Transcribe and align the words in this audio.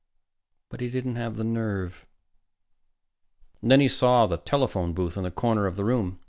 But 0.69 0.79
he 0.81 0.89
didn't 0.89 1.17
have 1.17 1.35
the 1.35 1.43
nerve. 1.43 2.07
And 3.61 3.69
then 3.69 3.81
he 3.81 3.87
saw 3.87 4.25
the 4.25 4.37
telephone 4.37 4.93
booth 4.93 5.15
in 5.15 5.21
the 5.21 5.29
corner 5.29 5.67
of 5.67 5.75
the 5.75 5.85
room. 5.85 6.19